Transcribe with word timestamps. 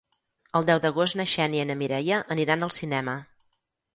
El 0.59 0.63
deu 0.69 0.79
d'agost 0.85 1.17
na 1.19 1.25
Xènia 1.33 1.67
i 1.67 1.69
na 1.71 1.77
Mireia 1.83 2.19
aniran 2.37 2.69
al 2.69 2.75
cinema. 2.79 3.15